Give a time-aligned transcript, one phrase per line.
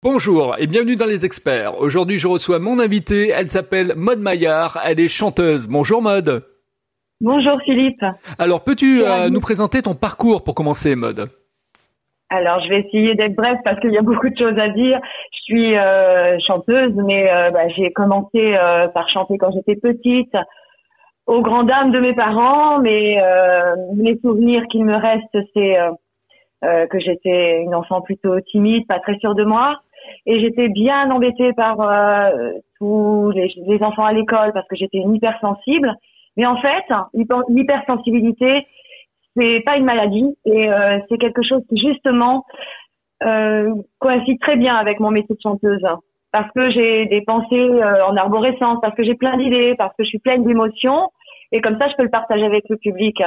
[0.00, 1.76] Bonjour et bienvenue dans les experts.
[1.80, 3.30] Aujourd'hui, je reçois mon invitée.
[3.30, 4.78] Elle s'appelle Maude Maillard.
[4.86, 5.66] Elle est chanteuse.
[5.66, 6.44] Bonjour Maude.
[7.20, 8.04] Bonjour Philippe.
[8.38, 11.28] Alors, peux-tu euh, nous présenter ton parcours pour commencer, Maude
[12.30, 15.00] Alors, je vais essayer d'être bref parce qu'il y a beaucoup de choses à dire.
[15.32, 18.54] Je suis euh, chanteuse, mais euh, bah, j'ai commencé
[18.94, 20.36] par chanter quand j'étais petite,
[21.26, 22.78] aux grandes dames de mes parents.
[22.78, 23.16] Mais
[23.96, 25.76] les souvenirs qu'il me restent, c'est
[26.62, 29.80] que j'étais une enfant plutôt timide, pas très sûre de moi
[30.26, 34.98] et j'étais bien embêtée par euh, tous les, les, enfants à l'école parce que j'étais
[34.98, 35.94] une hypersensible.
[36.36, 36.84] Mais en fait,
[37.48, 38.66] l'hypersensibilité,
[39.36, 42.44] c'est pas une maladie et euh, c'est quelque chose qui justement
[43.24, 45.84] euh, coïncide très bien avec mon métier de chanteuse.
[46.30, 50.04] Parce que j'ai des pensées euh, en arborescence, parce que j'ai plein d'idées, parce que
[50.04, 51.10] je suis pleine d'émotions
[51.50, 53.20] et comme ça je peux le partager avec le public.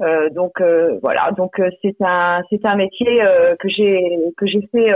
[0.00, 0.60] Euh, donc
[1.02, 3.22] voilà, donc c'est un c'est un métier
[3.58, 4.92] que j'ai que j'ai fait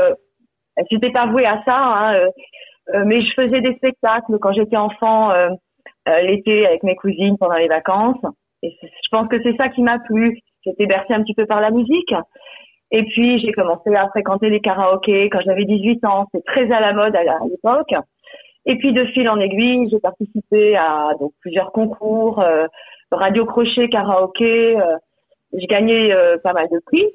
[0.90, 2.26] J'étais pas vouée à ça, hein, euh,
[2.94, 5.48] euh, mais je faisais des spectacles quand j'étais enfant euh,
[6.22, 8.20] l'été avec mes cousines pendant les vacances.
[8.62, 10.38] Et je pense que c'est ça qui m'a plu.
[10.64, 12.14] J'étais bercée un petit peu par la musique.
[12.90, 16.26] Et puis j'ai commencé à fréquenter les karaokés quand j'avais 18 ans.
[16.34, 17.94] C'est très à la mode à l'époque.
[18.66, 22.66] Et puis de fil en aiguille, j'ai participé à donc plusieurs concours, euh,
[23.10, 24.78] radio crochet, karaoké.
[24.78, 24.96] Euh,
[25.52, 27.06] j'ai gagné pas mal de prix.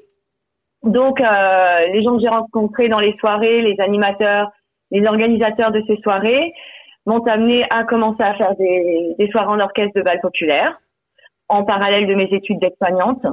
[0.87, 4.49] Donc, euh, les gens que j'ai rencontrés dans les soirées, les animateurs,
[4.91, 6.53] les organisateurs de ces soirées,
[7.05, 10.79] m'ont amené à commencer à faire des, soirées en orchestre de bal populaire,
[11.49, 13.25] en parallèle de mes études d'aide-soignante.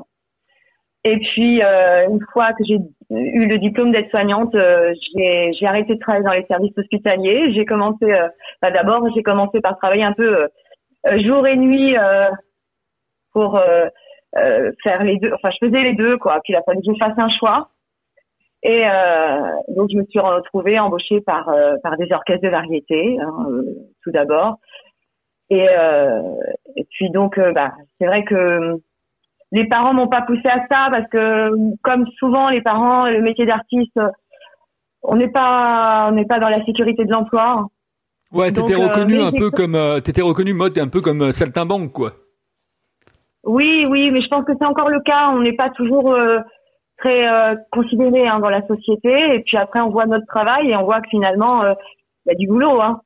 [1.04, 2.78] Et puis, euh, une fois que j'ai
[3.10, 7.52] eu le diplôme d'aide-soignante, euh, j'ai arrêté de travailler dans les services hospitaliers.
[7.52, 8.28] J'ai commencé, euh,
[8.62, 10.48] bah, d'abord, j'ai commencé par travailler un peu
[11.06, 11.94] euh, jour et nuit
[13.32, 13.60] pour
[14.36, 15.32] euh, faire les deux.
[15.32, 16.40] Enfin, je faisais les deux, quoi.
[16.42, 17.68] Puis il a fallu que je fasse un choix.
[18.62, 23.18] Et euh, donc je me suis retrouvée embauchée par euh, par des orchestres de variété,
[23.20, 23.46] hein,
[24.02, 24.58] tout d'abord.
[25.50, 25.66] Et,
[26.76, 28.80] et puis donc, bah, c'est vrai que
[29.52, 31.50] les parents m'ont pas poussé à ça parce que
[31.82, 34.00] comme souvent les parents, le métier d'artiste,
[35.02, 37.68] on n'est pas on n'est pas dans la sécurité de l'emploi.
[38.32, 42.14] Ouais, t'étais reconnu un peu comme t'étais reconnu mode un peu comme saltimbanque quoi.
[43.44, 45.30] Oui, oui, mais je pense que c'est encore le cas.
[45.30, 46.38] On n'est pas toujours euh,
[46.98, 49.34] très euh, considéré hein, dans la société.
[49.34, 51.74] Et puis après, on voit notre travail et on voit que finalement, euh,
[52.24, 52.80] il y a du boulot.
[52.80, 53.00] Hein.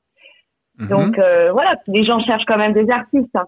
[0.78, 0.88] Mhm.
[0.88, 3.34] Donc euh, voilà, les gens cherchent quand même des artistes.
[3.34, 3.46] Hein.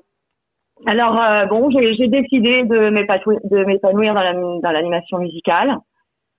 [0.86, 1.14] Alors
[1.50, 5.76] bon, j'ai décidé de m'épanouir dans l'animation musicale,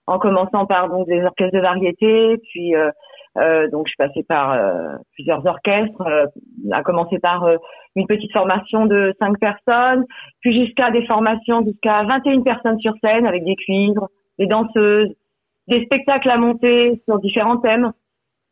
[0.08, 2.74] en commençant par donc des orchestres de variété, puis
[3.38, 6.26] euh, donc, je suis passée par euh, plusieurs orchestres, euh,
[6.72, 7.58] à commencer par euh,
[7.96, 10.06] une petite formation de cinq personnes,
[10.42, 15.10] puis jusqu'à des formations jusqu'à 21 personnes sur scène avec des cuivres, des danseuses,
[15.68, 17.92] des spectacles à monter sur différents thèmes.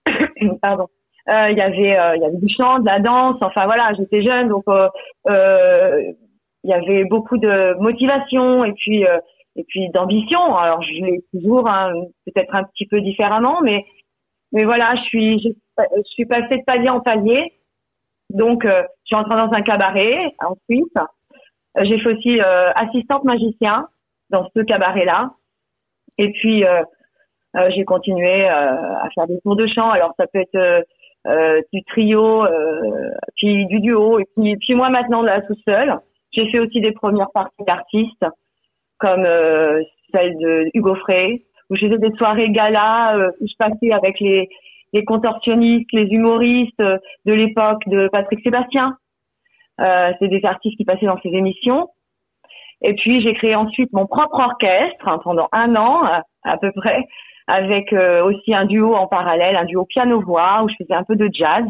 [0.62, 0.88] Pardon.
[1.28, 3.38] Il y avait il y avait du chant, de la danse.
[3.42, 4.64] Enfin voilà, j'étais jeune, donc
[5.28, 10.56] il y avait beaucoup de motivation et puis et puis d'ambition.
[10.56, 11.94] Alors je l'ai toujours hein,
[12.26, 13.86] peut-être un petit peu différemment, mais
[14.52, 17.54] mais voilà, je suis, je, suis passée de palier en palier.
[18.30, 20.86] Donc, euh, je suis entrée dans un cabaret en Suisse.
[21.78, 23.88] Euh, j'ai fait aussi euh, assistante magicien
[24.30, 25.32] dans ce cabaret-là.
[26.18, 26.66] Et puis,
[27.70, 29.90] j'ai continué à faire des tours de chant.
[29.90, 30.84] Alors, ça peut être
[31.72, 32.46] du trio,
[33.38, 35.98] puis du duo, et puis, puis moi maintenant là tout seul.
[36.31, 38.26] J'ai fait aussi des premières parties d'artistes,
[38.98, 39.24] comme
[40.14, 44.19] celle de Hugo Frey, où j'ai fait des soirées gala euh, où je passais avec
[44.19, 44.50] les,
[44.94, 48.97] les contorsionnistes, les humoristes euh, de l'époque de Patrick Sébastien.
[49.80, 51.90] Euh, c'est des artistes qui passaient dans ces émissions.
[52.81, 56.03] Et puis j'ai créé ensuite mon propre orchestre hein, pendant un an
[56.44, 57.06] à, peu près,
[57.47, 61.16] avec euh, aussi un duo en parallèle, un duo piano-voix où je faisais un peu
[61.16, 61.66] de jazz.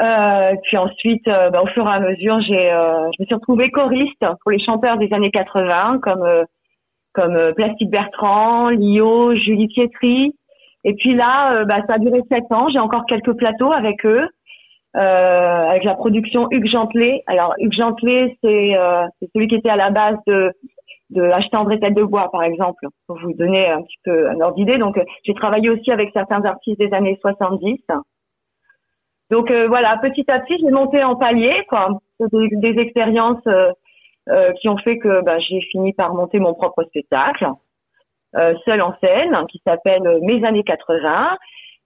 [0.00, 4.24] Euh, puis ensuite, bah, au fur et à mesure, j'ai, je me suis retrouvée choriste
[4.42, 6.44] pour les chanteurs des années 80, comme
[7.12, 10.34] comme euh, Plastique Bertrand, Lio, Julie Pietri.
[10.84, 12.68] Et puis là, euh, bah, ça a duré sept ans.
[12.70, 14.28] J'ai encore quelques plateaux avec eux,
[14.96, 17.22] euh, avec la production Hugues Gentelet.
[17.26, 18.74] Alors Hugues Gentelet, c'est
[19.34, 20.52] celui qui était à la base de
[21.10, 24.38] de acheter André Tête de Bois, par exemple, pour vous donner un petit peu un
[24.42, 24.76] ordre d'idée.
[24.76, 27.78] Donc, j'ai travaillé aussi avec certains artistes des années 70.
[29.30, 33.72] Donc voilà, petit à petit, j'ai monté en palier, quoi, des, des expériences euh,
[34.60, 37.48] qui ont fait que bah, j'ai fini par monter mon propre spectacle,
[38.36, 41.36] euh, seul en scène, qui s'appelle Mes années 80,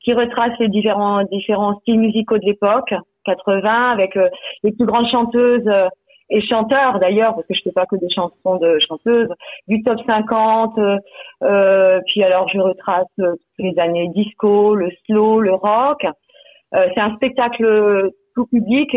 [0.01, 2.93] qui retrace les différents différents styles musicaux de l'époque
[3.25, 4.29] 80 avec euh,
[4.65, 5.71] les plus grandes chanteuses
[6.31, 9.29] et chanteurs d'ailleurs, parce que je fais pas que des chansons de chanteuses,
[9.69, 10.79] du top 50.
[11.43, 13.07] Euh, puis alors je retrace
[13.59, 16.05] les années disco, le slow, le rock.
[16.75, 18.97] Euh, c'est un spectacle tout public.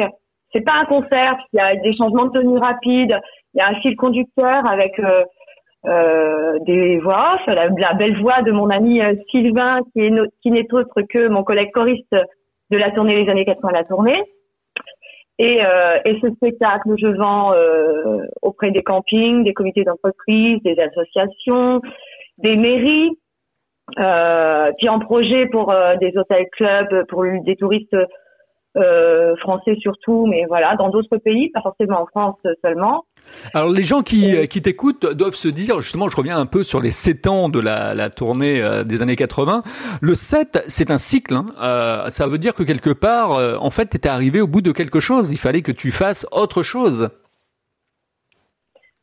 [0.55, 1.35] C'est pas un concert.
[1.51, 3.19] Il y a des changements de tenue rapides.
[3.53, 5.23] Il y a un fil conducteur avec euh,
[5.85, 10.51] euh des voix off, la, belle voix de mon ami euh, Sylvain, qui est qui
[10.51, 12.15] n'est autre que mon collègue choriste
[12.71, 14.23] de la tournée les années 80 la tournée.
[15.37, 20.79] Et, euh, et ce spectacle, je vends euh, auprès des campings, des comités d'entreprise, des
[20.79, 21.81] associations,
[22.37, 23.11] des mairies,
[23.99, 27.97] euh, puis en projet pour des hôtels clubs, pour des touristes
[28.75, 33.05] euh, français surtout, mais voilà, dans d'autres pays, pas forcément en France seulement.
[33.53, 36.81] Alors les gens qui, qui t'écoutent doivent se dire, justement, je reviens un peu sur
[36.81, 39.63] les 7 ans de la, la tournée euh, des années 80.
[40.01, 41.33] Le 7, c'est un cycle.
[41.33, 41.45] Hein.
[41.61, 44.61] Euh, ça veut dire que quelque part, euh, en fait, tu étais arrivé au bout
[44.61, 45.31] de quelque chose.
[45.31, 47.09] Il fallait que tu fasses autre chose.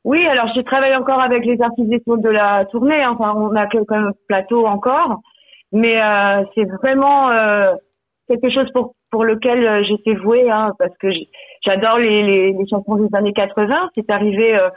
[0.04, 3.06] Oui, alors j'ai travaillé encore avec les artistes de la tournée.
[3.06, 5.20] Enfin, on a quand même plateau encore.
[5.70, 7.30] Mais euh, c'est vraiment
[8.28, 11.08] quelque chose pour, pour lequel j'étais vouée, hein, parce que
[11.64, 13.90] j'adore les, les, les, chansons des années 80.
[13.94, 14.70] C'est arrivé euh,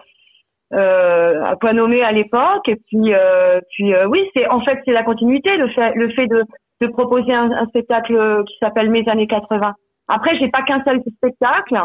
[0.74, 2.68] euh, à point nommé à l'époque.
[2.68, 6.10] Et puis, euh, puis euh, oui, c'est en fait c'est la continuité, le fait, le
[6.10, 6.44] fait de,
[6.82, 9.74] de proposer un, un spectacle qui s'appelle Mes années 80.
[10.08, 11.80] Après, j'ai pas qu'un seul spectacle.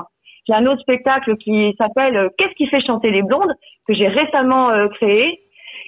[0.49, 3.52] J'ai un autre spectacle qui s'appelle euh, Qu'est-ce qui fait chanter les blondes
[3.87, 5.41] que j'ai récemment euh, créé.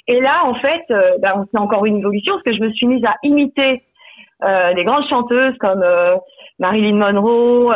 [0.09, 0.83] Et là, en fait,
[1.21, 3.83] ben, c'est encore une évolution parce que je me suis mise à imiter
[4.75, 5.85] des grandes chanteuses comme
[6.59, 7.73] Marilyn Monroe,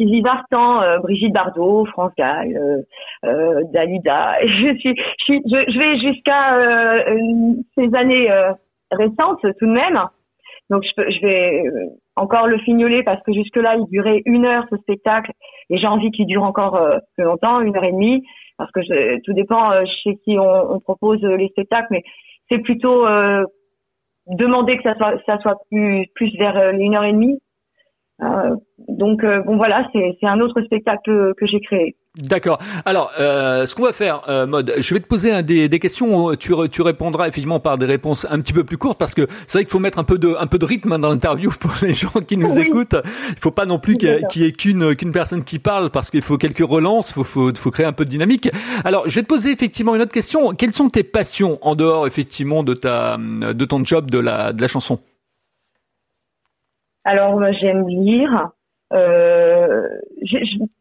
[0.00, 2.82] Sylvie Vartan, euh, Brigitte Bardot, France Gall, euh,
[3.26, 4.38] euh, Dalida.
[4.46, 4.96] Je suis,
[5.28, 7.04] je, je, vais jusqu'à
[7.76, 8.30] ces années
[8.90, 10.00] récentes tout de même.
[10.70, 11.64] Donc je, je vais
[12.16, 15.32] encore le fignoler parce que jusque là il durait une heure ce spectacle
[15.68, 16.80] et j'ai envie qu'il dure encore
[17.16, 18.24] plus longtemps, une heure et demie,
[18.56, 22.02] parce que je, tout dépend chez qui on, on, propose les spectacles, mais
[22.48, 23.04] c'est plutôt
[24.28, 27.49] demander que ça soit ça soit plus plus vers une heure et demie euh,
[28.88, 31.96] donc euh, bon voilà, c'est un autre spectacle que j'ai créé.
[32.16, 32.58] D'accord.
[32.86, 35.78] Alors, euh, ce qu'on va faire, euh, Mode, je vais te poser un des, des
[35.78, 36.34] questions.
[36.34, 39.58] Tu, tu répondras effectivement par des réponses un petit peu plus courtes parce que c'est
[39.58, 41.94] vrai qu'il faut mettre un peu de, un peu de rythme dans l'interview pour les
[41.94, 42.96] gens qui nous écoutent.
[43.28, 46.22] Il faut pas non plus qu'il y ait qu'une qu'une personne qui parle parce qu'il
[46.22, 47.10] faut quelques relances.
[47.10, 48.50] Il faut, faut, faut créer un peu de dynamique.
[48.84, 50.52] Alors, je vais te poser effectivement une autre question.
[50.54, 54.60] Quelles sont tes passions en dehors effectivement de ta de ton job de la de
[54.60, 54.98] la chanson?
[57.04, 58.50] Alors j'aime lire.
[58.92, 59.82] Euh,
[60.22, 60.38] je,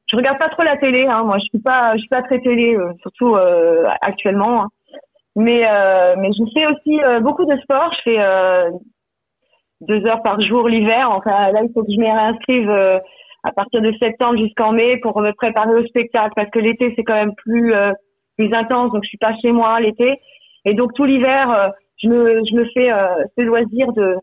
[0.07, 1.05] je, regarde pas trop la télé.
[1.05, 1.23] Hein.
[1.23, 4.63] Moi, je suis pas, je suis pas très télé, euh, surtout euh, actuellement.
[4.63, 4.67] Hein.
[5.35, 7.93] Mais euh, mais je fais aussi euh, beaucoup de sport.
[7.93, 8.71] Je fais
[9.81, 11.09] deux heures par jour l'hiver.
[11.11, 12.69] Enfin là, il faut que je me réinscrive
[13.43, 17.03] à partir de septembre jusqu'en mai pour me préparer au spectacle parce que l'été c'est
[17.03, 17.73] quand même plus
[18.37, 18.91] plus intense.
[18.91, 20.19] Donc je suis pas chez moi l'été.
[20.65, 21.71] Et donc tout l'hiver,
[22.03, 22.89] je me je me fais
[23.37, 24.17] ce loisir de euh,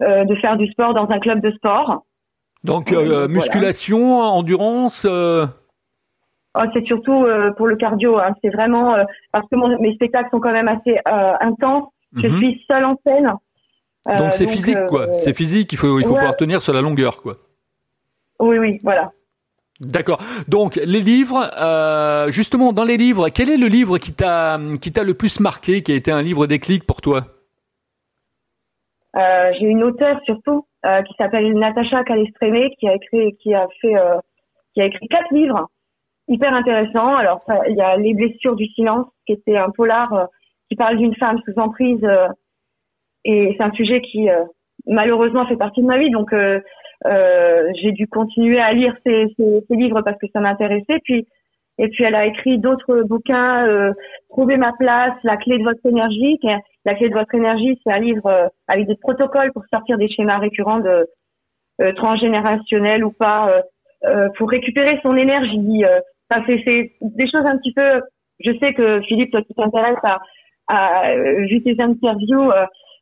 [0.00, 2.04] de faire du sport dans un club de sport.
[2.66, 5.06] Donc euh, musculation, endurance.
[5.08, 5.46] Euh...
[6.58, 8.18] Oh, c'est surtout euh, pour le cardio.
[8.18, 8.34] Hein.
[8.42, 8.96] C'est vraiment
[9.30, 10.98] parce que mon, mes spectacles sont quand même assez
[11.40, 11.88] intenses.
[12.16, 12.38] Je mhm.
[12.38, 13.32] suis seule en scène.
[14.18, 15.14] donc c'est physique quoi.
[15.14, 15.72] C'est physique.
[15.72, 17.36] Il faut il faut pouvoir tenir sur la longueur quoi.
[18.40, 19.12] Oui oui voilà.
[19.80, 20.18] D'accord.
[20.48, 24.90] Donc les livres, euh, justement dans les livres, quel est le livre qui t'a qui
[24.90, 27.35] t'a le plus marqué, qui a été un livre déclic pour toi?
[29.16, 33.66] Euh, j'ai une auteure surtout euh, qui s'appelle Natacha Calestrémé qui a écrit qui a
[33.80, 34.18] fait euh,
[34.74, 35.68] qui a écrit quatre livres
[36.28, 37.16] hyper intéressants.
[37.16, 40.28] Alors il y a Les blessures du silence qui était un polar
[40.68, 42.06] qui parle d'une femme sous emprise
[43.24, 44.28] et c'est un sujet qui
[44.86, 46.34] malheureusement fait partie de ma vie donc
[47.04, 51.26] j'ai dû continuer à lire ces, ces, ces livres parce que ça m'intéressait puis
[51.78, 53.92] et puis elle a écrit d'autres bouquins, euh,
[54.30, 56.38] Trouver ma place, La clé de votre énergie.
[56.86, 60.08] La clé de votre énergie, c'est un livre euh, avec des protocoles pour sortir des
[60.08, 61.06] schémas récurrents de
[61.82, 63.62] euh, transgénérationnels ou pas,
[64.04, 65.82] euh, pour récupérer son énergie.
[66.30, 68.00] ça fait c'est des choses un petit peu.
[68.40, 70.20] Je sais que Philippe, toi qui t'intéresses à,
[70.68, 71.14] à
[71.50, 72.50] vu tes interviews,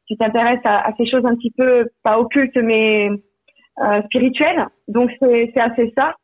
[0.06, 3.10] tu t'intéresses à, à, ces choses un petit peu pas occultes mais
[4.06, 4.66] spirituelles.
[4.88, 6.14] Donc c'est assez ça.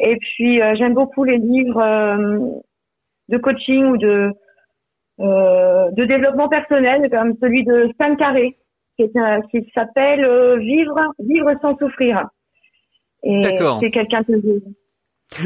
[0.00, 2.38] Et puis euh, j'aime beaucoup les livres euh,
[3.28, 4.32] de coaching ou de euh,
[5.18, 8.56] de développement personnel, comme celui de Stan Carré,
[8.98, 9.04] qui,
[9.50, 10.26] qui s'appelle
[10.58, 12.28] Vivre vivre sans souffrir.
[13.22, 13.42] Et
[13.80, 14.32] c'est quelqu'un que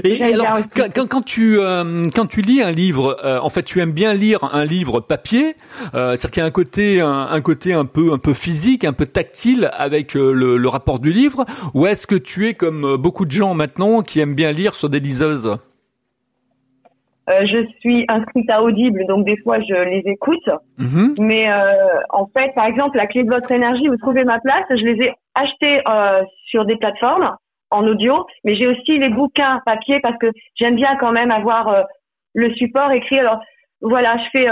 [0.05, 3.81] et alors, quand, quand, tu euh, quand tu lis un livre, euh, en fait, tu
[3.81, 5.57] aimes bien lire un livre papier,
[5.95, 8.85] euh, c'est-à-dire qu'il y a un côté un, un, côté un peu un peu physique,
[8.85, 12.55] un peu tactile avec euh, le, le, rapport du livre, ou est-ce que tu es
[12.55, 15.57] comme beaucoup de gens maintenant qui aiment bien lire sur des liseuses?
[17.29, 20.49] Euh, je suis inscrite à Audible, donc des fois je les écoute.
[20.79, 21.15] Mhm.
[21.21, 24.65] Mais euh, en fait, par exemple, la clé de votre énergie, vous trouvez ma place,
[24.71, 27.37] je les ai achetés euh, sur des plateformes
[27.71, 31.69] en audio, mais j'ai aussi les bouquins papier parce que j'aime bien quand même avoir
[31.69, 31.83] euh,
[32.35, 33.19] le support écrit.
[33.19, 33.41] Alors
[33.83, 34.47] voilà, je fais,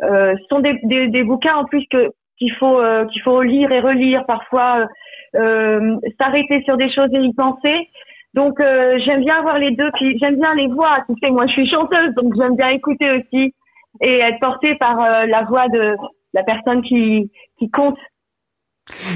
[0.00, 2.80] ce sont des, des, des, bouquins en plus que qu'il faut
[3.12, 4.88] qu'il faut lire et relire parfois,
[5.32, 7.88] s'arrêter sur des choses et y penser.
[8.34, 10.98] Donc euh, j'aime bien avoir les deux, puis j'aime bien les voix.
[11.08, 13.54] Tu sais, moi je suis chanteuse, donc j'aime bien écouter aussi
[14.00, 15.94] et être portée par euh, la voix de
[16.32, 17.96] la personne qui qui compte.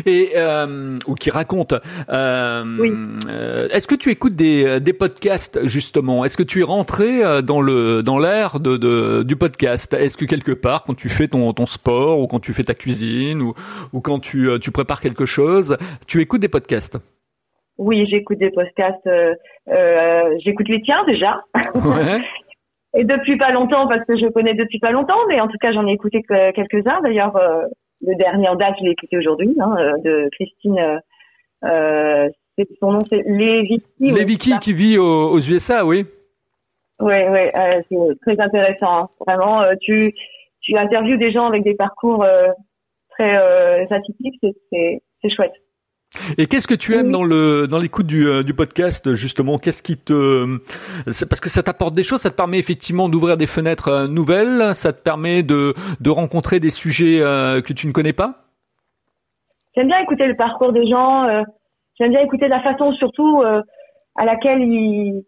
[0.06, 1.74] Et euh, ou qui raconte.
[2.08, 2.92] oui.
[3.70, 6.24] Est-ce que tu écoutes des, des podcasts justement?
[6.24, 9.92] Est-ce que tu es rentré dans le dans l'ère de, de, du podcast?
[9.94, 12.74] Est-ce que quelque part, quand tu fais ton ton sport ou quand tu fais ta
[12.74, 13.52] cuisine ou
[13.92, 16.98] ou quand tu tu prépares quelque chose, tu écoutes des podcasts?
[17.78, 19.06] Oui, j'écoute des podcasts.
[19.06, 19.34] Euh,
[19.68, 21.42] euh, j'écoute les tiens déjà.
[21.74, 22.20] Ouais.
[22.94, 25.72] Et depuis pas longtemps, parce que je connais depuis pas longtemps, mais en tout cas,
[25.72, 26.22] j'en ai écouté
[26.54, 27.00] quelques-uns.
[27.02, 27.64] D'ailleurs, euh,
[28.00, 31.00] le dernier en date, je l'ai écouté aujourd'hui, hein, euh, de Christine.
[31.64, 32.28] Euh,
[32.80, 33.84] son nom, c'est Léviki.
[34.00, 36.06] Léviki qui vit aux, aux, USA, oui.
[37.00, 37.40] Oui, oui,
[37.88, 39.02] c'est très intéressant.
[39.02, 39.08] Hein.
[39.24, 40.12] Vraiment, tu
[40.60, 42.26] tu interviews des gens avec des parcours
[43.10, 45.52] très atypiques, c'est chouette.
[46.38, 49.58] Et qu'est-ce que tu aimes dans le dans l'écoute du, euh, du podcast justement?
[49.58, 50.58] Qu'est-ce qui te
[51.04, 54.74] parce que ça t'apporte des choses, ça te permet effectivement d'ouvrir des fenêtres euh, nouvelles,
[54.74, 58.44] ça te permet de de rencontrer des sujets euh, que tu ne connais pas?
[59.76, 61.44] J'aime bien écouter le parcours des gens.
[61.98, 65.22] J'aime bien écouter la façon surtout à laquelle ils,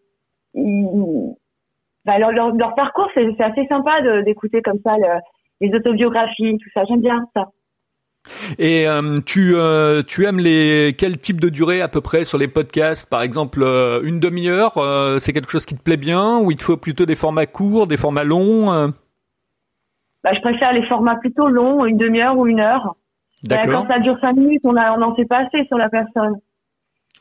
[2.04, 3.08] bah, leur, leur, parcours.
[3.14, 4.96] C'est assez sympa d'écouter comme ça
[5.60, 6.84] les autobiographies, tout ça.
[6.88, 7.46] J'aime bien ça.
[8.58, 12.38] Et euh, tu, euh, tu aimes les quel type de durée à peu près sur
[12.38, 13.08] les podcasts?
[13.08, 14.72] Par exemple, euh, une demi-heure,
[15.20, 16.38] c'est quelque chose qui te plaît bien?
[16.38, 18.92] Ou il te faut plutôt des formats courts, des formats longs
[20.22, 22.96] bah, Je préfère les formats plutôt longs, une demi-heure ou une heure.
[23.42, 23.86] D'accord.
[23.86, 26.34] quand ça dure cinq minutes, on n'en on sait pas assez sur la personne.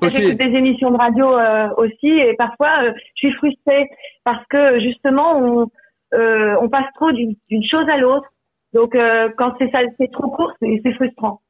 [0.01, 1.37] J'écoute des émissions de radio
[1.77, 3.89] aussi et parfois je suis frustrée
[4.23, 5.67] parce que justement on,
[6.13, 8.29] on passe trop d'une chose à l'autre
[8.73, 11.41] donc euh, quand c'est ça, c'est trop court, c'est frustrant.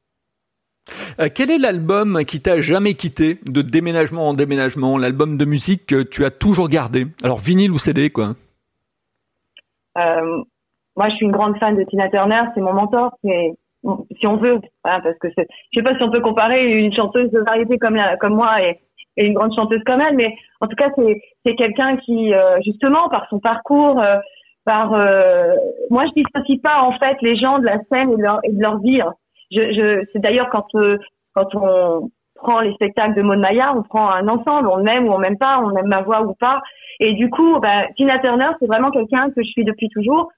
[1.20, 5.86] Euh, quel est l'album qui t'a jamais quitté de déménagement en déménagement, l'album de musique
[5.86, 7.06] que tu as toujours gardé?
[7.22, 8.34] Alors vinyle ou CD quoi
[9.98, 10.42] euh,
[10.96, 13.54] Moi, je suis une grande fan de Tina Turner, c'est mon mentor, c'est
[14.18, 15.42] si on veut, hein, parce que je
[15.74, 18.78] sais pas si on peut comparer une chanteuse de variété comme la, comme moi et,
[19.16, 23.08] et, une grande chanteuse comme elle, mais en tout cas c'est quelqu'un qui euh, justement
[23.08, 23.98] par son parcours
[24.64, 25.54] par euh,
[25.90, 28.52] moi je dissocie pas en fait les gens de la scène et de leur, et
[28.52, 29.00] de leur vie.
[29.00, 29.12] Hein.
[29.50, 30.98] Je, je c'est d'ailleurs quand euh,
[31.34, 35.12] quand on prend les spectacles de Maud Maillard, on prend un ensemble, on aime ou
[35.12, 36.60] on m'aime pas, on aime ma voix ou pas.
[36.98, 40.30] Et du coup, ben, Tina Turner, c'est vraiment quelqu'un que je suis depuis toujours,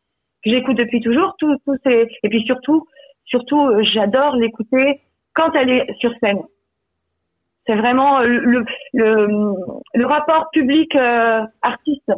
[0.45, 1.35] que j'écoute depuis toujours.
[1.38, 2.87] Tout, tout c'est et puis surtout,
[3.25, 5.00] surtout, euh, j'adore l'écouter
[5.35, 6.43] quand elle est sur scène.
[7.67, 9.55] C'est vraiment le, le,
[9.95, 10.97] le, rapport public
[11.62, 12.11] artiste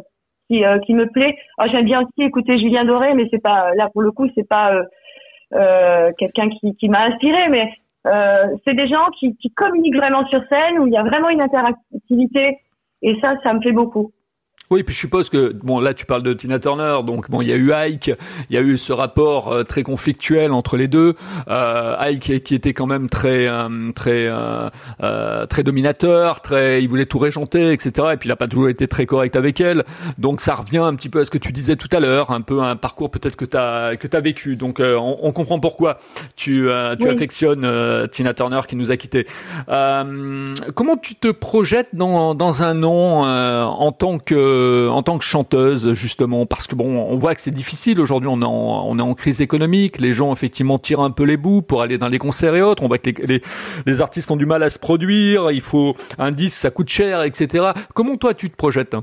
[0.47, 1.35] qui, euh, qui me plaît.
[1.57, 4.47] Oh, J'aime bien aussi écouter Julien Doré, mais c'est pas là pour le coup, c'est
[4.47, 4.83] pas euh,
[5.53, 7.71] euh quelqu'un qui, qui m'a inspiré, mais
[8.63, 11.41] c'est des gens qui, qui communiquent vraiment sur scène où il y a vraiment une
[11.41, 12.59] interactivité
[13.01, 14.11] et ça, ça me plaît beaucoup.
[14.71, 17.49] Oui, puis je suppose que bon là tu parles de Tina Turner, donc bon il
[17.49, 18.11] y a eu Ike,
[18.49, 21.13] il y a eu ce rapport euh, très conflictuel entre les deux.
[21.47, 27.05] Euh, Ike qui était quand même très euh, très euh, très dominateur, très il voulait
[27.05, 28.07] tout régenter, etc.
[28.13, 29.83] Et puis il a pas toujours été très correct avec elle.
[30.17, 32.41] Donc ça revient un petit peu à ce que tu disais tout à l'heure, un
[32.41, 34.55] peu un parcours peut-être que t'as que t'as vécu.
[34.55, 35.99] Donc on, on, comprend pourquoi
[36.35, 36.67] tu
[36.99, 39.27] tu affectionnes Tina Turner qui nous a quittés.
[39.67, 45.23] comment tu te projettes dans dans un nom en tant que euh, en tant que
[45.23, 47.99] chanteuse justement parce que bon on voit que c'est difficile.
[47.99, 49.99] Aujourd'hui on est en, crise économique.
[49.99, 52.83] Les gens effectivement tirent un peu les bouts pour aller dans les concerts et autres.
[52.83, 53.09] On voit que
[53.85, 55.51] les, artistes ont du mal à se produire.
[55.51, 58.95] Il faut un disque ça coûte cher etc comment toi tu te projettes?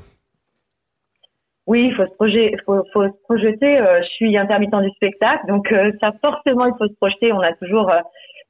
[1.66, 3.78] Oui, il faut se projeter.
[3.78, 7.32] Euh, je suis intermittent du spectacle, donc euh, ça forcément il faut se projeter.
[7.32, 7.90] On a toujours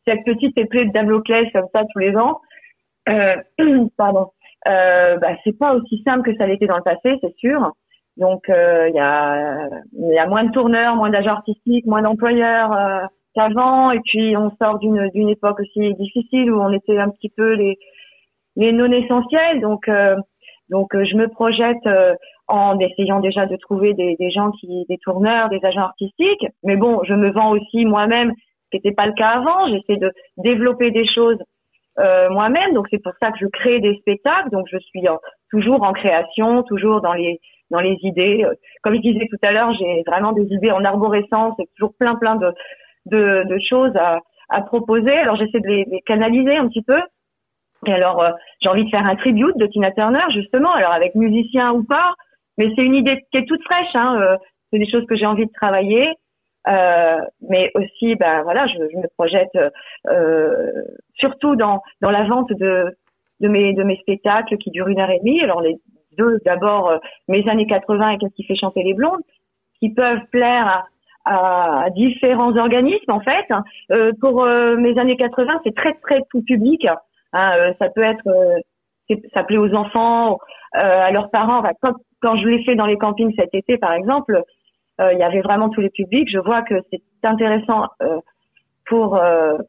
[0.06, 2.40] cette petite épée de Damoclès comme ça tous les ans.
[3.96, 4.30] pardon
[4.68, 7.72] euh, bah, c'est pas aussi simple que ça l'était dans le passé, c'est sûr.
[8.16, 12.72] Donc euh, il y, a, y a moins de tourneurs, moins d'agents artistiques, moins d'employeurs
[12.72, 13.90] euh, qu'avant.
[13.90, 17.54] Et puis on sort d'une d'une époque aussi difficile où on était un petit peu
[17.54, 17.78] les
[18.56, 19.60] les non essentiels.
[19.62, 20.16] Donc euh,
[20.68, 21.88] donc je me projette
[22.48, 26.46] en essayant déjà de trouver des, des gens qui des tourneurs, des agents artistiques.
[26.62, 29.68] Mais bon, je me vends aussi moi-même, ce qui n'était pas le cas avant.
[29.68, 31.38] J'essaie de développer des choses
[31.98, 32.74] euh, moi-même.
[32.74, 34.50] Donc c'est pour ça que je crée des spectacles.
[34.50, 35.02] Donc je suis
[35.50, 38.46] toujours en création, toujours dans les dans les idées.
[38.82, 42.16] Comme je disais tout à l'heure, j'ai vraiment des idées en arborescence et toujours plein
[42.16, 42.52] plein de
[43.06, 45.12] de, de choses à, à proposer.
[45.12, 47.00] Alors j'essaie de les, canaliser un petit peu.
[47.86, 48.30] Et alors euh,
[48.60, 52.14] j'ai envie de faire un tribute de Tina Turner justement, alors avec musicien ou pas,
[52.58, 53.94] mais c'est une idée qui est toute fraîche.
[53.94, 54.36] Hein, euh,
[54.72, 56.08] c'est des choses que j'ai envie de travailler.
[56.68, 59.56] Euh, mais aussi, ben voilà, je, je me projette
[60.06, 60.70] euh,
[61.14, 62.96] surtout dans dans la vente de
[63.40, 65.42] de mes de mes spectacles qui durent une heure et demie.
[65.42, 65.76] Alors les
[66.16, 69.22] deux, d'abord euh, mes années 80 et qu'est-ce qui fait chanter les blondes,
[69.80, 70.86] qui peuvent plaire
[71.24, 73.46] à, à différents organismes en fait.
[73.90, 76.86] Euh, pour euh, mes années 80, c'est très très tout public.
[77.32, 78.28] Hein, ça peut être,
[79.32, 80.38] ça plaît aux enfants,
[80.72, 81.62] à leurs parents.
[81.80, 84.42] quand, quand je l'ai fait dans les campings cet été, par exemple,
[85.00, 86.28] il y avait vraiment tous les publics.
[86.30, 87.86] Je vois que c'est intéressant
[88.86, 89.20] pour,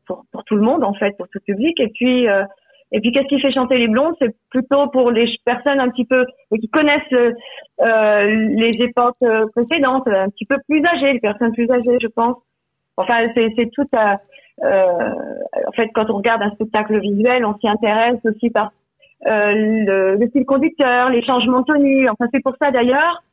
[0.05, 1.79] pour pour tout le monde en fait, pour tout public.
[1.79, 2.27] Et puis
[2.93, 4.13] et puis, qu'est-ce qui fait chanter les blondes?
[4.19, 7.33] C'est plutôt pour les personnes un petit peu qui connaissent
[7.81, 8.25] euh,
[8.55, 12.37] les époques euh, précédentes, un petit peu plus âgées, les personnes plus âgées, je pense.
[12.95, 14.19] Enfin, c'est tout à...
[14.63, 15.09] Euh,
[15.67, 18.71] en fait, quand on regarde un spectacle visuel, on s'y intéresse aussi par
[19.25, 22.07] euh, le, le, style conducteur, les changements de tenue.
[22.07, 23.23] Enfin, c'est pour ça d'ailleurs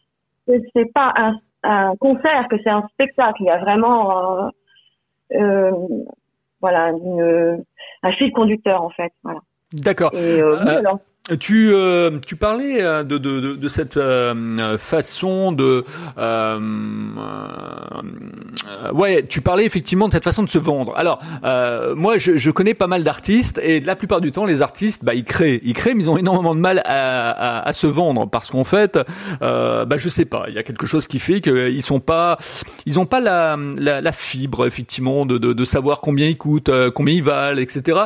[0.48, 3.42] que c'est pas un, un, concert, que c'est un spectacle.
[3.42, 4.50] Il y a vraiment
[5.32, 5.70] euh,
[6.60, 7.64] voilà une,
[8.02, 9.12] un fil conducteur en fait.
[9.22, 9.40] Voilà.
[9.72, 10.10] D'accord.
[10.14, 10.82] Euh, euh,
[11.38, 15.84] tu, euh, tu parlais euh, de, de, de, cette euh, façon de
[16.18, 16.58] euh,
[18.94, 20.94] ouais tu parlais effectivement de cette façon de se vendre.
[20.96, 21.20] Alors
[21.94, 25.14] moi je, je, connais pas mal d'artistes et la plupart du temps les artistes bah
[25.14, 25.60] ils créent.
[25.62, 28.64] Ils créent mais ils ont énormément de mal à, à, à se vendre parce qu'en
[28.64, 28.98] fait
[29.40, 32.38] bah je sais pas il y a quelque chose qui fait qu'ils sont pas
[32.86, 36.70] ils ont pas la, la, la fibre effectivement de, de, de, savoir combien ils coûtent
[36.94, 37.98] combien ils valent etc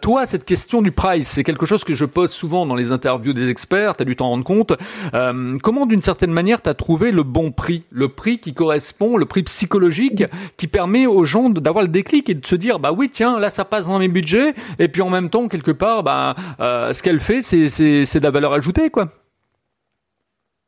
[0.00, 3.32] toi cette question du price c'est quelque chose que je pose souvent dans les interviews
[3.32, 4.72] des experts, tu as dû t'en rendre compte.
[5.14, 9.16] Euh, comment d'une certaine manière tu as trouvé le bon prix, le prix qui correspond,
[9.16, 10.24] le prix psychologique
[10.56, 13.50] qui permet aux gens d'avoir le déclic et de se dire bah oui tiens là
[13.50, 17.02] ça passe dans mes budgets et puis en même temps quelque part bah euh, ce
[17.02, 19.08] qu'elle fait c'est de la valeur ajoutée quoi.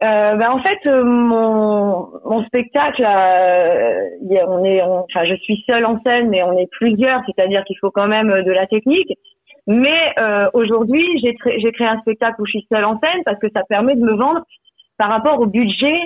[0.02, 5.98] Euh, bah en fait, euh, mon, mon spectacle, on est, enfin, je suis seule en
[6.02, 9.16] scène, mais on est plusieurs, c'est-à-dire qu'il faut quand même de la technique.
[9.66, 13.48] Mais euh, aujourd'hui, j'ai, créé un spectacle où je suis seule en scène parce que
[13.54, 14.42] ça permet de me vendre
[14.98, 16.00] par rapport aux budgets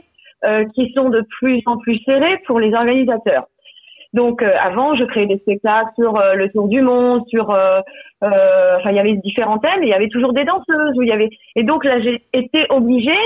[0.44, 3.46] euh, qui sont de plus en plus serrés pour les organisateurs.
[4.14, 7.80] Donc euh, avant, je créais des spectacles sur euh, le tour du monde, sur, euh,
[8.22, 11.08] enfin il y avait différents thèmes, et il y avait toujours des danseuses où il
[11.08, 11.28] y avait.
[11.56, 13.18] Et donc là, j'ai été obligée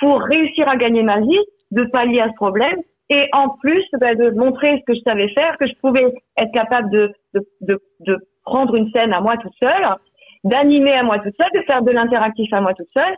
[0.00, 1.40] pour réussir à gagner ma vie
[1.72, 2.78] de pallier à ce problème
[3.10, 6.04] et en plus bah, de montrer ce que je savais faire, que je pouvais
[6.38, 8.18] être capable de, de, de, de
[8.48, 9.86] prendre une scène à moi toute seule,
[10.44, 13.16] d'animer à moi toute seule, de faire de l'interactif à moi toute seule.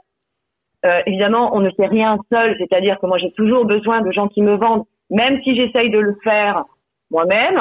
[0.86, 4.28] Euh, évidemment, on ne fait rien seul, c'est-à-dire que moi j'ai toujours besoin de gens
[4.28, 6.64] qui me vendent, même si j'essaye de le faire
[7.10, 7.60] moi-même,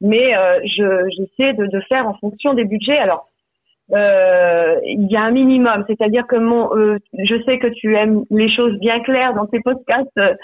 [0.00, 2.98] mais euh, j'essaie de, de, faire en fonction des budgets.
[2.98, 3.28] Alors,
[3.90, 8.54] il y a un minimum, c'est-à-dire que mon, euh, je sais que tu aimes les
[8.54, 10.34] choses bien claires dans tes podcasts, euh,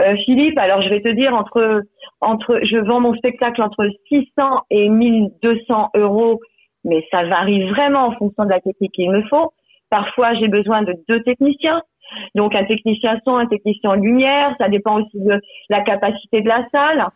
[0.00, 0.58] euh, Philippe.
[0.58, 1.82] Alors je vais te dire entre
[2.20, 6.40] entre, je vends mon spectacle entre 600 et 1200 euros,
[6.84, 9.52] mais ça varie vraiment en fonction de la technique qu'il me faut.
[9.90, 11.82] Parfois j'ai besoin de deux techniciens,
[12.34, 14.54] donc un technicien son, un technicien lumière.
[14.58, 17.06] Ça dépend aussi de la capacité de la salle.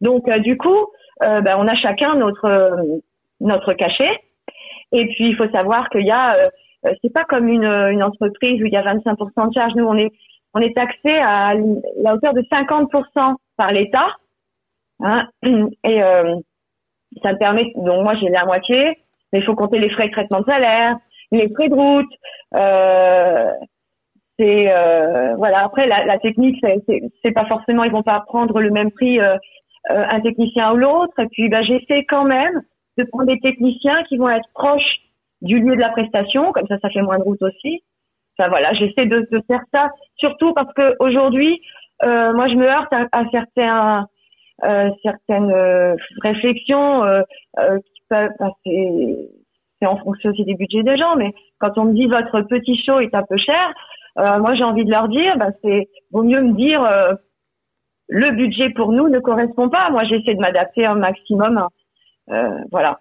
[0.00, 0.86] Donc du coup,
[1.20, 2.78] ben, on a chacun notre
[3.40, 4.20] notre cachet.
[4.92, 6.50] Et puis, il faut savoir qu'il y a, euh,
[6.86, 9.74] euh, c'est pas comme une, une entreprise où il y a 25% de charge.
[9.74, 10.12] Nous, on est,
[10.54, 11.54] on est taxé à
[12.02, 14.08] la hauteur de 50% par l'État.
[15.00, 15.28] Hein,
[15.84, 16.36] et euh,
[17.22, 18.98] ça me permet, donc moi j'ai la moitié,
[19.32, 20.96] mais il faut compter les frais de traitement de salaire,
[21.32, 22.12] les frais de route.
[22.54, 23.52] Euh,
[24.38, 25.64] c'est euh, voilà.
[25.64, 26.64] Après la, la technique,
[27.22, 29.36] c'est pas forcément, ils vont pas prendre le même prix euh,
[29.88, 31.18] un technicien ou l'autre.
[31.18, 32.62] Et puis bah, j'essaie quand même
[32.98, 35.00] de prendre des techniciens qui vont être proches
[35.42, 37.82] du lieu de la prestation, comme ça, ça fait moins de route aussi.
[38.38, 41.60] Enfin voilà, j'essaie de, de, faire ça, surtout parce que aujourd'hui,
[42.04, 44.06] euh, moi, je me heurte à, certains,
[44.64, 47.22] euh, certaines euh, réflexions euh,
[47.58, 49.30] euh, qui peuvent, passer.
[49.80, 52.76] c'est en fonction aussi des budgets des gens, mais quand on me dit votre petit
[52.84, 53.72] show est un peu cher,
[54.16, 56.80] moi j'ai envie de leur dire, bah, c'est vaut mieux me dire
[58.08, 59.90] le budget pour nous ne correspond pas.
[59.90, 61.66] Moi, j'essaie de m'adapter un maximum euh,
[62.70, 63.00] voilà.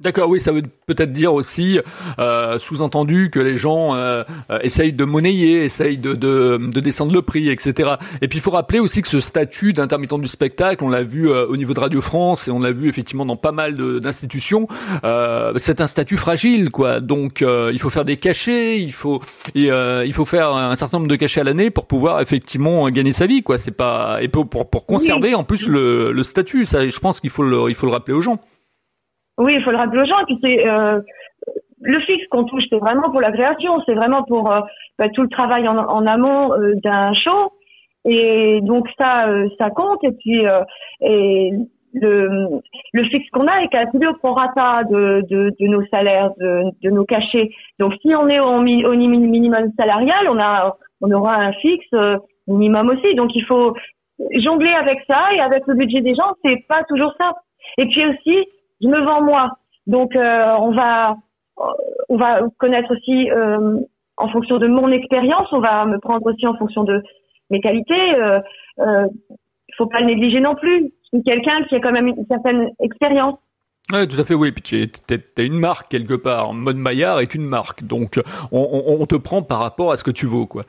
[0.00, 1.78] D'accord, oui, ça veut peut-être dire aussi,
[2.18, 7.12] euh, sous-entendu, que les gens euh, euh, essayent de monnayer, essayent de, de, de, descendre
[7.12, 7.92] le prix, etc.
[8.20, 11.30] Et puis il faut rappeler aussi que ce statut d'intermittent du spectacle, on l'a vu
[11.30, 14.66] au niveau de Radio France et on l'a vu effectivement dans pas mal d'institutions,
[15.56, 16.98] c'est un statut fragile, quoi.
[16.98, 19.22] Donc il faut faire des cachets, il faut
[19.54, 23.26] il faut faire un certain nombre de cachets à l'année pour pouvoir effectivement gagner sa
[23.26, 23.58] vie, quoi.
[23.58, 26.66] C'est pas et pour pour, pour conserver en plus le, le statut.
[26.66, 28.40] Ça, je pense qu'il faut le il faut le rappeler aux gens.
[29.38, 30.20] Oui, il faut le rappeler aux gens.
[30.20, 31.00] Et puis c'est euh,
[31.80, 34.60] le fixe qu'on touche, c'est vraiment pour la création, c'est vraiment pour euh,
[34.98, 37.52] bah, tout le travail en, en amont euh, d'un show.
[38.04, 39.26] Et donc ça,
[39.58, 40.04] ça compte.
[40.04, 40.44] Et puis
[41.00, 41.52] et
[41.94, 42.60] le,
[42.92, 46.90] le fixe qu'on a est calculé au prorata de, de, de nos salaires, de, de,
[46.90, 47.50] nos cachets.
[47.78, 51.94] Donc si on est au, au minimum salarial, on a on aura un fixe
[52.46, 53.14] minimum aussi.
[53.14, 53.74] Donc il faut
[54.36, 57.32] jongler avec ça et avec le budget des gens, c'est pas toujours ça.
[57.78, 58.46] Et puis aussi,
[58.80, 59.50] je me vends moi.
[59.86, 61.16] Donc euh, on va
[62.08, 63.78] on va connaître aussi euh,
[64.16, 67.02] en fonction de mon expérience, on va me prendre aussi en fonction de
[67.50, 68.14] mes qualités.
[68.14, 68.40] Euh,
[68.80, 69.06] euh,
[69.76, 70.92] faut pas le négliger non plus.
[71.12, 73.38] Je suis quelqu'un qui a quand même une certaine expérience.
[73.92, 74.50] Ouais, tout à fait, oui.
[74.50, 76.54] Puis tu es, une marque quelque part.
[76.54, 78.18] Mode Maillard est une marque, donc
[78.50, 80.64] on, on, te prend par rapport à ce que tu vaux, quoi.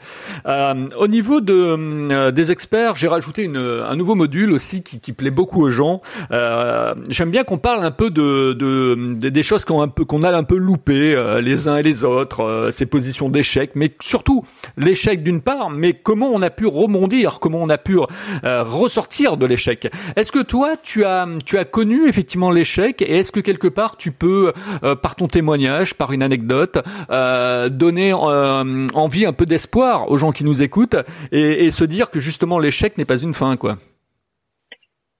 [0.48, 5.00] Euh, au niveau de euh, des experts, j'ai rajouté une, un nouveau module aussi qui,
[5.00, 6.02] qui plaît beaucoup aux gens.
[6.32, 10.44] Euh, J'aime bien qu'on parle un peu de, de, des choses qu'on qu'on a un
[10.44, 14.44] peu loupé euh, les uns et les autres, euh, ces positions d'échec, mais surtout
[14.76, 17.98] l'échec d'une part, mais comment on a pu rebondir, comment on a pu
[18.44, 19.90] ressortir de l'échec.
[20.18, 23.98] Est-ce que toi, tu as tu as connu effectivement l'échec et est-ce que quelque part
[23.98, 29.46] tu peux, euh, par ton témoignage, par une anecdote, euh, donner euh, envie un peu
[29.46, 30.98] d'espoir aux gens qui nous écoutent
[31.32, 33.76] et, se dire que justement l'échec n'est pas une fin, quoi?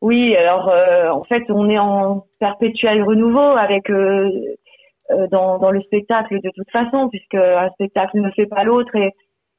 [0.02, 0.72] Oui, alors
[1.12, 3.92] en fait, on est en perpétuel renouveau avec
[5.32, 9.12] dans, le spectacle de toute façon, puisque un spectacle ne fait pas l'autre et,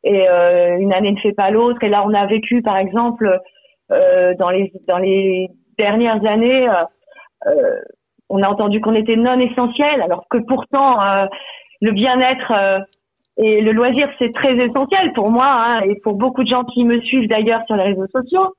[0.05, 1.83] une année ne fait pas l'autre.
[1.83, 3.41] Et là, on a vécu, par exemple,
[3.91, 6.69] dans les dernières années,
[8.29, 11.27] on a entendu qu'on était non essentiel, alors que pourtant euh,
[11.81, 12.79] le bien-être euh,
[13.37, 16.85] et le loisir c'est très essentiel pour moi hein, et pour beaucoup de gens qui
[16.85, 18.55] me suivent d'ailleurs sur les réseaux sociaux.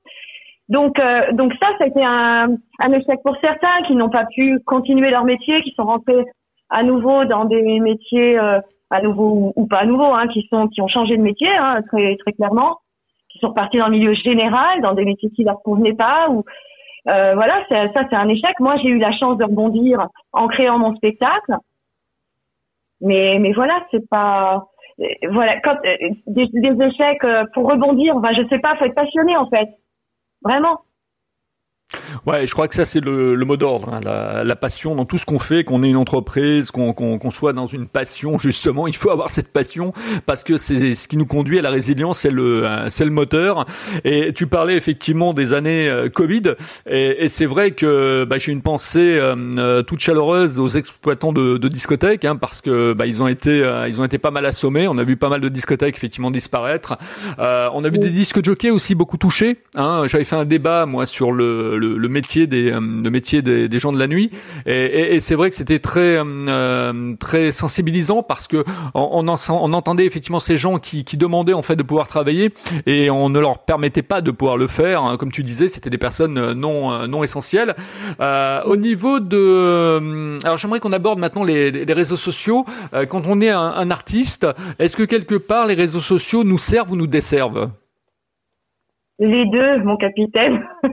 [0.68, 4.26] Donc euh, donc ça, ça a été un, un échec pour certains qui n'ont pas
[4.34, 6.24] pu continuer leur métier, qui sont rentrés
[6.70, 8.38] à nouveau dans des métiers
[8.90, 11.80] à nouveau ou, pas à nouveau, hein, qui sont qui ont changé de métier hein,
[11.88, 12.78] très très clairement,
[13.30, 16.44] qui sont partis dans le milieu général, dans des métiers qui leur convenaient pas ou
[17.08, 18.58] euh, voilà, ça, c'est un échec.
[18.60, 21.54] Moi, j'ai eu la chance de rebondir en créant mon spectacle.
[23.00, 24.66] Mais, mais voilà, c'est pas,
[25.00, 28.16] euh, voilà, quand, euh, des, des, échecs pour rebondir.
[28.16, 29.68] Enfin, je sais pas, faut être passionné en fait,
[30.42, 30.80] vraiment.
[32.26, 35.04] Ouais, je crois que ça c'est le, le, mot d'ordre, hein, la, la, passion dans
[35.04, 38.86] tout ce qu'on fait, qu'on ait une entreprise, qu'on qu'on soit dans une passion justement,
[38.86, 39.92] il faut avoir cette passion
[40.26, 43.66] parce que c'est ce qui nous conduit à la résilience, c'est le c'est le moteur.
[44.04, 46.54] Et tu parlais effectivement des années euh, Covid,
[46.88, 51.32] et, et c'est vrai que bah, j'ai une pensée euh, euh, toute chaleureuse aux exploitants
[51.32, 54.46] de, de discothèques, hein, parce que bah, ils ont été ils ont été pas mal
[54.46, 54.88] assommés.
[54.88, 56.96] On a vu pas mal de discothèques effectivement disparaître.
[57.38, 59.58] on a vu des disques jockeys aussi beaucoup touchés.
[59.74, 60.04] Hein.
[60.06, 63.98] J'avais fait un débat moi sur le le, des euh, le métier des, gens de
[63.98, 64.30] la nuit
[64.66, 70.56] et, c'est vrai que c'était très euh, très sensibilisant parce que on, entendait effectivement ces
[70.56, 72.52] gens qui, demandaient en fait de pouvoir travailler
[72.86, 75.16] et on ne leur permettait pas de pouvoir le faire hein.
[75.16, 77.74] comme tu disais c'était des personnes non essentielles
[78.20, 82.64] euh, au niveau de alors j'aimerais qu'on aborde maintenant les, réseaux sociaux
[83.08, 84.46] quand on est un artiste
[84.78, 87.70] est-ce que quelque part les réseaux sociaux nous servent ou nous desservent?
[89.18, 90.64] Les deux, mon capitaine.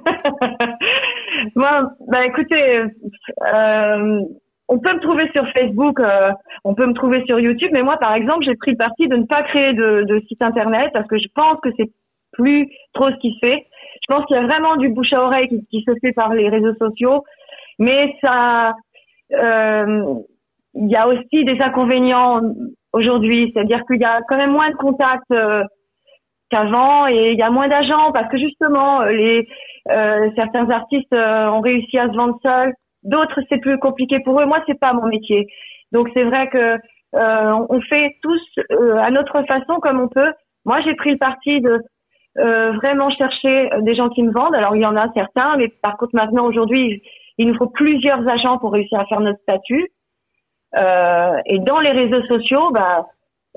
[1.56, 4.22] Moi, bah écoutez, euh,
[4.68, 6.32] on peut me trouver sur Facebook, euh,
[6.64, 9.16] on peut me trouver sur YouTube, mais moi, par exemple, j'ai pris le parti de
[9.16, 11.92] ne pas créer de, de, site internet parce que je pense que c'est
[12.34, 13.66] plus trop ce qui se fait.
[14.08, 16.50] Je pense qu'il y a vraiment du bouche à oreille qui, se fait par les
[16.50, 17.24] réseaux sociaux,
[17.80, 18.74] mais ça,
[19.34, 20.04] euh,
[20.76, 22.42] il y a aussi des inconvénients
[22.92, 25.64] aujourd'hui, c'est-à-dire qu'il y a quand même moins de contacts euh,
[26.50, 29.48] qu'avant et il y a moins d'agents parce que justement euh, les
[30.36, 34.46] certains artistes euh, ont réussi à se vendre seuls, d'autres c'est plus compliqué pour eux.
[34.46, 35.48] Moi c'est pas mon métier,
[35.92, 36.78] donc c'est vrai que
[37.14, 38.42] on fait tous
[39.00, 40.34] à notre façon comme on peut.
[40.66, 41.80] Moi j'ai pris le parti de
[42.36, 44.56] vraiment chercher des gens qui me vendent.
[44.56, 47.02] Alors il y en a certains, mais par contre maintenant aujourd'hui
[47.38, 49.88] il nous faut plusieurs agents pour réussir à faire notre statut.
[50.76, 53.06] et dans les réseaux sociaux, bah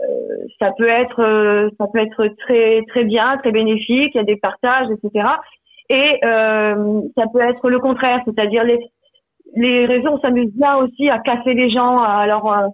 [0.01, 4.15] euh, ça peut être euh, ça peut être très très bien, très bénéfique.
[4.15, 5.29] Il y a des partages, etc.
[5.91, 8.79] Et euh, ça peut être le contraire, c'est-à-dire les
[9.55, 12.69] les réseaux, on s'amuse bien aussi à casser les gens, à leur, euh,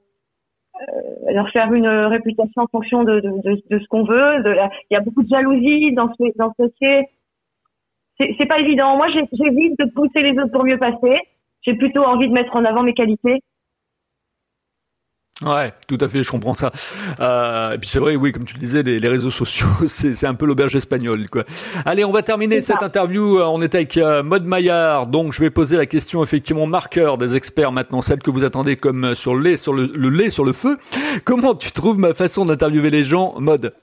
[1.33, 4.42] leur faire une réputation en fonction de, de, de, ce qu'on veut.
[4.90, 7.07] Il y a beaucoup de jalousie dans ce, dans ce métier.
[8.18, 8.96] C'est pas évident.
[8.96, 11.20] Moi, j'évite de pousser les autres pour mieux passer.
[11.62, 13.40] J'ai plutôt envie de mettre en avant mes qualités
[15.42, 16.70] Ouais, tout à fait, je comprends ça.
[17.18, 20.27] Euh, et puis c'est vrai, oui, comme tu le disais, les, les réseaux sociaux, c'est
[20.27, 21.42] un peu l'auberge espagnole, quoi.
[21.85, 23.40] Allez, on va terminer cette interview.
[23.40, 27.35] On est avec euh, Maud Maillard, donc je vais poser la question effectivement marqueur des
[27.35, 30.53] experts maintenant, celle que vous attendez comme sur le lait, sur le, lait sur le
[30.53, 30.79] feu.
[31.25, 33.75] Comment tu trouves ma façon d'interviewer les gens, Maud?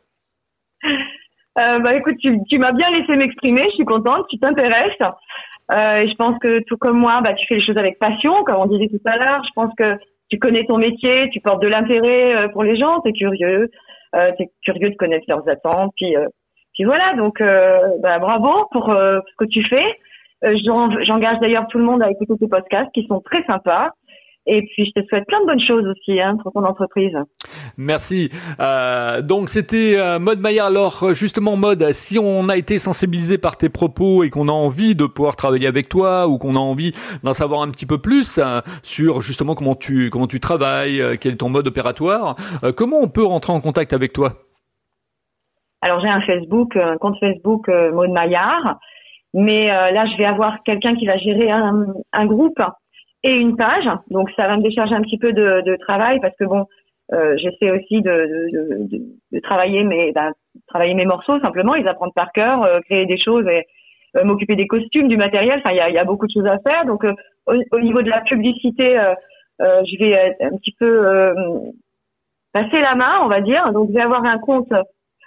[1.60, 5.02] Euh, Bah écoute, tu, tu m'as bien laissé m'exprimer, je suis contente, tu t'intéresses.
[5.02, 8.56] Euh, je pense que tout comme moi, bah tu fais les choses avec passion, comme
[8.56, 9.42] on disait tout à l'heure.
[9.46, 9.98] Je pense que
[10.32, 13.70] tu connais ton métier, tu portes de l'intérêt euh, pour les gens, t'es curieux,
[14.16, 16.26] euh, t'es curieux de connaître leurs attentes, puis euh,
[16.74, 17.14] puis voilà.
[17.16, 19.86] Donc euh, bah, bravo pour ce que tu fais.
[20.42, 23.92] J'engage d'ailleurs tout le monde à écouter tes podcasts qui sont très sympas.
[24.48, 27.16] Et puis, je te souhaite plein de bonnes choses aussi hein, pour ton entreprise.
[27.78, 28.32] Merci.
[28.60, 30.68] Euh, donc, c'était euh, Mode Maillard.
[30.68, 34.96] Alors, justement, Mode, si on a été sensibilisé par tes propos et qu'on a envie
[34.96, 38.38] de pouvoir travailler avec toi ou qu'on a envie d'en savoir un petit peu plus
[38.38, 42.72] euh, sur justement comment tu comment tu travailles, euh, quel est ton mode opératoire, euh,
[42.72, 44.34] comment on peut rentrer en contact avec toi?
[45.82, 48.78] Alors, j'ai un Facebook, un compte Facebook Mode Maillard,
[49.34, 52.62] mais là, je vais avoir quelqu'un qui va gérer un, un groupe
[53.24, 53.86] et une page.
[54.10, 56.66] Donc ça va me décharger un petit peu de, de travail parce que bon,
[57.14, 59.00] euh, j'essaie aussi de, de,
[59.32, 60.32] de, travailler mes ben,
[60.68, 63.66] travailler mes morceaux simplement, les apprendre par cœur, euh, créer des choses et
[64.16, 65.60] euh, m'occuper des costumes, du matériel.
[65.60, 66.86] Enfin, il y a, y a, beaucoup de choses à faire.
[66.86, 67.14] Donc euh,
[67.48, 68.98] au, niveau de la publicité,
[69.60, 71.34] je vais un petit peu
[72.54, 73.72] passer la main, on va dire.
[73.74, 74.72] Donc je vais avoir un compte.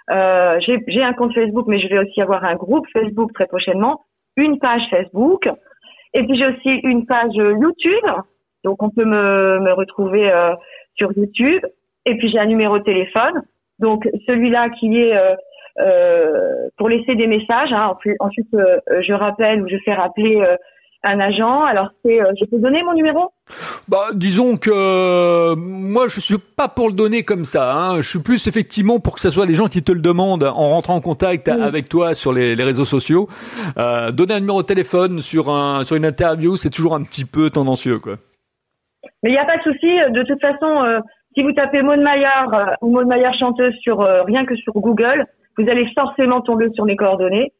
[0.09, 4.01] j'ai un compte Facebook, mais je vais aussi avoir un groupe Facebook très prochainement,
[4.37, 5.47] une page Facebook.
[6.15, 8.09] Et puis j'ai aussi une page YouTube,
[8.63, 10.55] donc on peut me, me retrouver euh,
[10.95, 11.61] sur YouTube.
[12.05, 13.43] Et puis j'ai un numéro de téléphone,
[13.79, 15.35] donc celui-là qui est euh,
[15.81, 17.73] euh, pour laisser des messages.
[17.73, 17.97] Hein.
[18.19, 20.41] Ensuite, je rappelle ou je fais rappeler
[21.05, 21.63] un agent.
[21.63, 23.31] Alors c'est, je peux donner mon numéro?
[23.87, 27.71] Bah, disons que euh, moi je suis pas pour le donner comme ça.
[27.71, 27.97] Hein.
[27.97, 30.69] Je suis plus effectivement pour que ce soit les gens qui te le demandent en
[30.69, 33.29] rentrant en contact avec toi sur les, les réseaux sociaux.
[33.77, 37.25] Euh, donner un numéro de téléphone sur un sur une interview, c'est toujours un petit
[37.25, 38.15] peu tendancieux, quoi.
[39.21, 39.87] Mais il n'y a pas de souci.
[40.09, 40.99] De toute façon, euh,
[41.35, 45.27] si vous tapez Maud Maillard euh, ou Maud Maillard chanteuse sur rien que sur Google,
[45.57, 47.53] vous allez forcément tomber sur mes coordonnées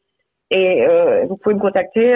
[0.50, 0.84] et
[1.28, 2.14] vous pouvez me contacter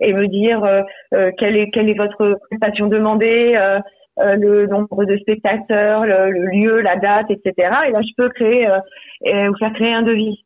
[0.00, 0.82] et me dire euh,
[1.14, 3.80] euh, quelle est quelle est votre prestation demandée, euh,
[4.16, 7.52] le nombre de spectateurs, le, le, lieu, la date, etc.
[7.86, 8.66] Et là, je peux créer
[9.24, 10.44] vous faire créer un devis.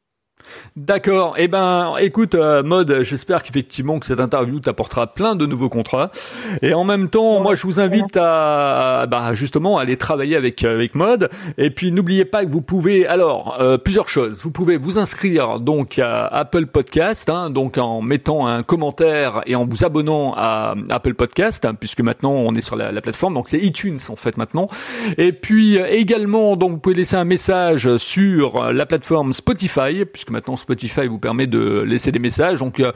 [0.77, 1.35] D'accord.
[1.37, 6.11] Eh ben, écoute, euh, Mode, j'espère qu'effectivement que cette interview t'apportera plein de nouveaux contrats.
[6.63, 10.95] Et en même temps, moi, je vous invite à, bah, justement, aller travailler avec avec
[10.95, 11.31] Mode.
[11.59, 14.43] Et puis, n'oubliez pas que vous pouvez, alors, euh, plusieurs choses.
[14.43, 19.55] Vous pouvez vous inscrire donc à Apple Podcast, hein, donc en mettant un commentaire et
[19.55, 23.35] en vous abonnant à Apple Podcast, hein, puisque maintenant on est sur la, la plateforme.
[23.35, 24.69] Donc, c'est iTunes en fait maintenant.
[25.19, 30.57] Et puis également, donc, vous pouvez laisser un message sur la plateforme Spotify, puisque maintenant
[30.57, 32.59] Spotify vous permet de laisser des messages.
[32.59, 32.93] Donc euh,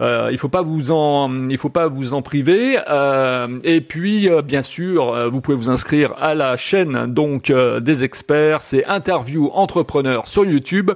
[0.00, 2.78] euh, il faut pas vous en il faut pas vous en priver.
[2.88, 8.04] Euh, et puis euh, bien sûr, vous pouvez vous inscrire à la chaîne donc des
[8.04, 10.90] experts, c'est interview entrepreneur sur YouTube.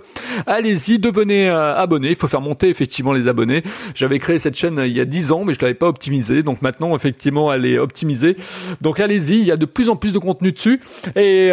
[0.46, 2.08] Allez-y, devenez abonné.
[2.10, 3.62] Il faut faire monter effectivement les abonnés.
[3.94, 6.42] J'avais créé cette chaîne il y a 10 ans, mais je l'avais pas optimisée.
[6.42, 8.36] Donc maintenant effectivement, elle est optimisée.
[8.80, 10.80] Donc allez-y, il y a de plus en plus de contenu dessus.
[11.16, 11.50] Et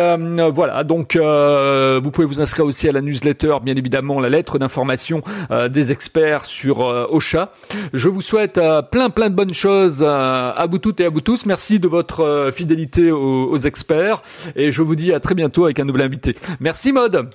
[0.53, 5.69] voilà, donc vous pouvez vous inscrire aussi à la newsletter, bien évidemment, lettre d'information euh,
[5.69, 7.51] des experts sur euh, Ocha.
[7.93, 11.21] Je vous souhaite euh, plein plein de bonnes choses à vous toutes et à vous
[11.21, 11.45] tous.
[11.45, 14.21] Merci de votre fidélité aux, experts
[14.55, 16.35] et je vous dis à très bientôt avec un nouvel invité.
[16.59, 17.29] Merci Maude.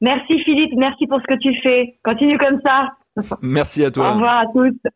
[0.00, 1.98] Merci Philippe, merci pour ce que tu fais.
[2.04, 2.88] Continue comme ça.
[3.42, 4.10] Merci à toi.
[4.10, 4.90] Au revoir à tous.